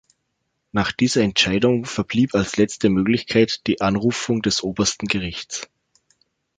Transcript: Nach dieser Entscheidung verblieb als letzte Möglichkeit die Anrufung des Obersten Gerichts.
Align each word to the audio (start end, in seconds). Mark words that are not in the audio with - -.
Nach 0.71 0.91
dieser 0.93 1.21
Entscheidung 1.21 1.85
verblieb 1.85 2.33
als 2.33 2.57
letzte 2.57 2.89
Möglichkeit 2.89 3.67
die 3.67 3.81
Anrufung 3.81 4.41
des 4.41 4.63
Obersten 4.63 5.05
Gerichts. 5.05 5.69